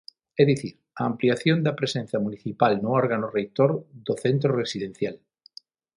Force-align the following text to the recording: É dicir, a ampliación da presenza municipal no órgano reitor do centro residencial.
É 0.41 0.43
dicir, 0.51 0.73
a 1.01 1.03
ampliación 1.11 1.57
da 1.65 1.77
presenza 1.79 2.17
municipal 2.25 2.73
no 2.83 2.89
órgano 3.01 3.27
reitor 3.37 3.71
do 4.07 4.13
centro 4.23 4.49
residencial. 4.61 5.15